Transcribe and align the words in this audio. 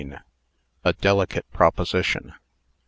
A 0.83 0.93
DELICATE 0.93 1.45
PROPOSITION. 1.53 2.33